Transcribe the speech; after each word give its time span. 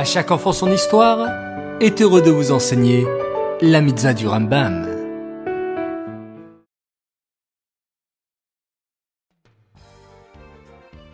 À 0.00 0.04
chaque 0.06 0.30
enfant 0.30 0.54
son 0.54 0.72
histoire 0.72 1.28
est 1.78 2.00
heureux 2.00 2.22
de 2.22 2.30
vous 2.30 2.52
enseigner 2.52 3.06
la 3.60 3.82
mitzvah 3.82 4.14
du 4.14 4.26
Rambam. 4.26 4.88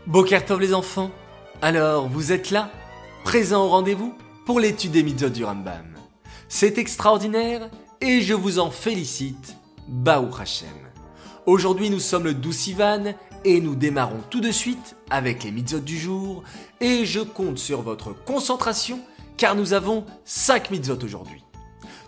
Bokertov 0.06 0.60
les 0.60 0.72
enfants, 0.72 1.10
alors 1.62 2.06
vous 2.06 2.30
êtes 2.30 2.52
là, 2.52 2.70
présents 3.24 3.64
au 3.64 3.70
rendez-vous 3.70 4.14
pour 4.46 4.60
l'étude 4.60 4.92
des 4.92 5.02
mitzvot 5.02 5.30
du 5.30 5.44
Rambam. 5.44 5.96
C'est 6.48 6.78
extraordinaire 6.78 7.68
et 8.00 8.20
je 8.20 8.34
vous 8.34 8.60
en 8.60 8.70
félicite, 8.70 9.56
Baou 9.88 10.28
Hashem. 10.40 10.68
Aujourd'hui 11.44 11.90
nous 11.90 11.98
sommes 11.98 12.22
le 12.22 12.34
12 12.34 12.54
Sivan 12.54 13.14
et 13.46 13.60
nous 13.60 13.76
démarrons 13.76 14.20
tout 14.28 14.40
de 14.40 14.50
suite 14.50 14.96
avec 15.08 15.44
les 15.44 15.52
mitzvot 15.52 15.78
du 15.78 15.96
jour 15.96 16.42
et 16.80 17.06
je 17.06 17.20
compte 17.20 17.58
sur 17.58 17.80
votre 17.80 18.12
concentration 18.12 18.98
car 19.36 19.54
nous 19.54 19.72
avons 19.72 20.04
5 20.24 20.72
mitzvot 20.72 20.98
aujourd'hui. 21.04 21.44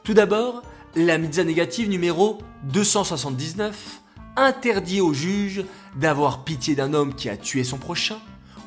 Tout 0.02 0.15
d'abord, 0.15 0.62
la 0.96 1.16
mitzvah 1.16 1.45
négative 1.45 1.88
numéro 1.88 2.38
279 2.65 4.02
interdit 4.37 5.01
au 5.01 5.15
juge 5.15 5.65
d'avoir 5.95 6.43
pitié 6.43 6.74
d'un 6.74 6.93
homme 6.93 7.15
qui 7.15 7.29
a 7.29 7.37
tué 7.37 7.62
son 7.62 7.79
prochain 7.79 8.18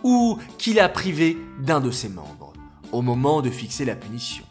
ou 0.03 0.39
qui 0.57 0.73
l'a 0.73 0.87
privé 0.87 1.37
d'un 1.59 1.81
de 1.81 1.91
ses 1.91 2.07
membres 2.07 2.53
au 2.93 3.01
moment 3.01 3.41
de 3.41 3.49
fixer 3.49 3.83
la 3.83 3.95
punition. 3.95 4.45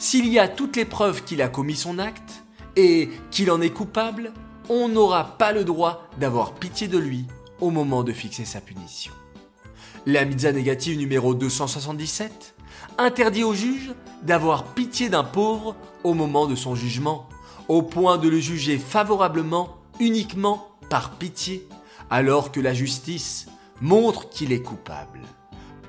S'il 0.00 0.26
y 0.26 0.40
a 0.40 0.48
toutes 0.48 0.74
les 0.74 0.84
preuves 0.84 1.22
qu'il 1.22 1.42
a 1.42 1.48
commis 1.48 1.76
son 1.76 2.00
acte 2.00 2.44
et 2.74 3.08
qu'il 3.30 3.52
en 3.52 3.60
est 3.60 3.70
coupable, 3.70 4.32
on 4.68 4.88
n'aura 4.88 5.38
pas 5.38 5.52
le 5.52 5.62
droit 5.62 6.08
d'avoir 6.18 6.54
pitié 6.54 6.88
de 6.88 6.98
lui 6.98 7.26
au 7.60 7.70
moment 7.70 8.02
de 8.02 8.12
fixer 8.12 8.44
sa 8.44 8.60
punition. 8.60 9.12
La 10.06 10.24
mitzvah 10.24 10.52
négative 10.52 10.98
numéro 10.98 11.34
277 11.34 12.54
interdit 12.98 13.44
au 13.44 13.54
juge 13.54 13.92
d'avoir 14.22 14.64
pitié 14.64 15.08
d'un 15.08 15.24
pauvre 15.24 15.76
au 16.04 16.14
moment 16.14 16.46
de 16.46 16.54
son 16.54 16.74
jugement, 16.74 17.28
au 17.68 17.82
point 17.82 18.16
de 18.18 18.28
le 18.28 18.38
juger 18.38 18.78
favorablement 18.78 19.76
uniquement 19.98 20.68
par 20.88 21.12
pitié, 21.12 21.66
alors 22.10 22.52
que 22.52 22.60
la 22.60 22.74
justice 22.74 23.46
montre 23.80 24.28
qu'il 24.28 24.52
est 24.52 24.62
coupable. 24.62 25.20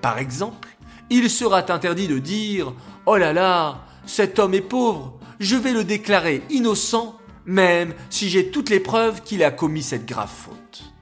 Par 0.01 0.17
exemple, 0.17 0.69
il 1.09 1.29
sera 1.29 1.63
interdit 1.71 2.07
de 2.07 2.19
dire⁇ 2.19 2.69
Oh 3.05 3.17
là 3.17 3.33
là, 3.33 3.85
cet 4.05 4.39
homme 4.39 4.53
est 4.53 4.61
pauvre, 4.61 5.13
je 5.39 5.55
vais 5.55 5.73
le 5.73 5.83
déclarer 5.83 6.43
innocent, 6.49 7.15
même 7.45 7.93
si 8.09 8.29
j'ai 8.29 8.49
toutes 8.51 8.69
les 8.69 8.79
preuves 8.79 9.21
qu'il 9.21 9.43
a 9.43 9.51
commis 9.51 9.83
cette 9.83 10.05
grave 10.05 10.31
faute. 10.31 10.93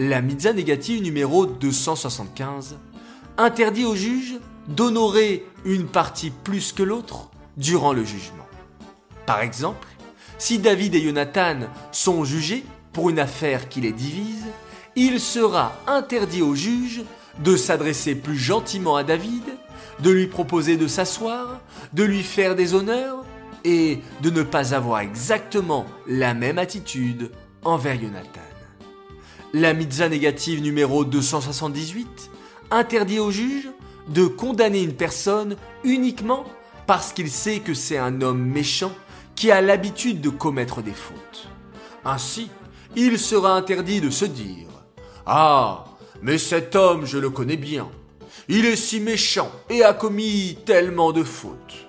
La 0.00 0.20
mitzvah 0.22 0.52
négative 0.52 1.02
numéro 1.02 1.44
275 1.44 2.76
interdit 3.36 3.84
au 3.84 3.96
juge 3.96 4.36
d'honorer 4.68 5.44
une 5.64 5.86
partie 5.86 6.30
plus 6.30 6.72
que 6.72 6.84
l'autre 6.84 7.30
durant 7.56 7.92
le 7.92 8.04
jugement. 8.04 8.46
Par 9.26 9.40
exemple, 9.40 9.88
si 10.38 10.60
David 10.60 10.94
et 10.94 11.02
Jonathan 11.02 11.62
sont 11.90 12.24
jugés 12.24 12.64
pour 12.92 13.10
une 13.10 13.18
affaire 13.18 13.68
qui 13.68 13.80
les 13.80 13.90
divise, 13.90 14.44
il 14.94 15.18
sera 15.18 15.72
interdit 15.88 16.42
au 16.42 16.54
juge 16.54 17.02
de 17.42 17.56
s'adresser 17.56 18.14
plus 18.14 18.38
gentiment 18.38 18.94
à 18.94 19.02
David, 19.02 19.42
de 19.98 20.10
lui 20.10 20.28
proposer 20.28 20.76
de 20.76 20.86
s'asseoir, 20.86 21.60
de 21.92 22.04
lui 22.04 22.22
faire 22.22 22.54
des 22.54 22.72
honneurs 22.72 23.24
et 23.64 23.98
de 24.22 24.30
ne 24.30 24.44
pas 24.44 24.74
avoir 24.74 25.00
exactement 25.00 25.86
la 26.06 26.34
même 26.34 26.58
attitude 26.58 27.32
envers 27.64 28.00
Jonathan. 28.00 28.57
La 29.54 29.72
mitzvah 29.72 30.10
négative 30.10 30.60
numéro 30.60 31.06
278 31.06 32.30
interdit 32.70 33.18
au 33.18 33.30
juge 33.30 33.70
de 34.08 34.26
condamner 34.26 34.82
une 34.82 34.92
personne 34.92 35.56
uniquement 35.84 36.44
parce 36.86 37.14
qu'il 37.14 37.30
sait 37.30 37.60
que 37.60 37.72
c'est 37.72 37.96
un 37.96 38.20
homme 38.20 38.44
méchant 38.44 38.92
qui 39.34 39.50
a 39.50 39.62
l'habitude 39.62 40.20
de 40.20 40.28
commettre 40.28 40.82
des 40.82 40.92
fautes. 40.92 41.48
Ainsi, 42.04 42.50
il 42.94 43.18
sera 43.18 43.56
interdit 43.56 44.02
de 44.02 44.10
se 44.10 44.26
dire⁇ 44.26 44.66
Ah, 45.24 45.86
mais 46.20 46.36
cet 46.36 46.76
homme, 46.76 47.06
je 47.06 47.16
le 47.16 47.30
connais 47.30 47.56
bien. 47.56 47.88
Il 48.48 48.66
est 48.66 48.76
si 48.76 49.00
méchant 49.00 49.50
et 49.70 49.82
a 49.82 49.94
commis 49.94 50.58
tellement 50.66 51.12
de 51.12 51.22
fautes. 51.22 51.86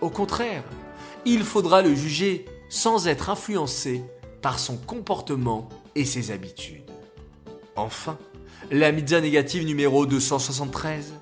Au 0.00 0.10
contraire, 0.10 0.64
il 1.24 1.44
faudra 1.44 1.80
le 1.80 1.94
juger 1.94 2.44
sans 2.68 3.06
être 3.06 3.30
influencé 3.30 4.02
par 4.42 4.58
son 4.58 4.76
comportement 4.76 5.68
et 5.94 6.04
ses 6.04 6.30
habitudes. 6.30 6.88
Enfin, 7.78 8.18
la 8.72 8.90
mitzvah 8.90 9.20
négative 9.20 9.64
numéro 9.64 10.04
273 10.04 11.14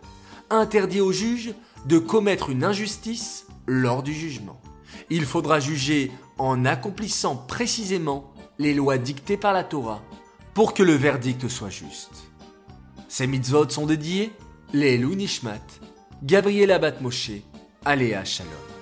interdit 0.49 1.03
au 1.03 1.13
juge 1.13 1.53
de 1.85 1.99
commettre 1.99 2.49
une 2.49 2.65
injustice 2.65 3.47
lors 3.67 4.03
du 4.03 4.15
jugement. 4.15 4.59
Il 5.11 5.27
faudra 5.27 5.61
juger 5.61 6.11
en 6.39 6.65
accomplissant 6.65 7.37
précisément 7.37 8.33
les 8.59 8.73
lois 8.73 8.97
dictées 8.97 9.37
par 9.37 9.53
la 9.53 9.65
Torah 9.65 10.03
pour 10.55 10.73
que 10.73 10.83
le 10.83 10.95
verdict 10.95 11.47
soit 11.49 11.69
juste. 11.69 12.31
Ces 13.07 13.27
mitzvot 13.27 13.69
sont 13.69 13.85
dédiés 13.85 14.33
les 14.73 14.99
Nishmat, 14.99 15.61
Gabriel 16.23 16.71
Abat 16.71 17.01
Moshe, 17.03 17.33
Aléa 17.85 18.25
Shalom. 18.25 18.76